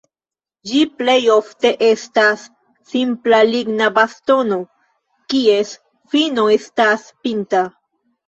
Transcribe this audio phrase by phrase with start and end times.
[0.67, 2.45] Ĝi plej ofte estas
[2.93, 4.59] simpla ligna bastono,
[5.33, 5.75] kies
[6.15, 7.63] fino estas pinta.